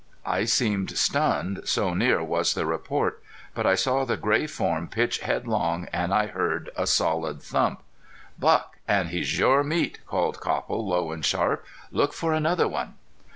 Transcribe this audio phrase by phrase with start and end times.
[0.25, 3.21] I seemed stunned, so near was the report.
[3.53, 7.83] But I saw the gray form pitch headlong and I heard a solid thump.
[8.39, 11.63] "Buck, an' he's your meat!" called Copple, low and sharp.
[11.91, 12.95] "Look for another one."